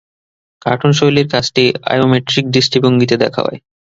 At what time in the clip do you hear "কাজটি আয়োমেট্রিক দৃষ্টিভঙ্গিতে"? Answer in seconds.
1.27-3.15